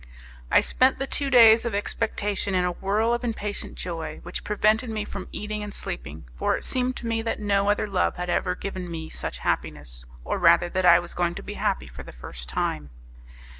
[0.49, 4.89] I spent the two days of expectation in a whirl of impatient joy, which prevented
[4.89, 8.27] me from eating and sleeping; for it seemed to me that no other love had
[8.27, 12.01] ever given me such happiness, or rather that I was going to be happy for
[12.01, 12.89] the first time.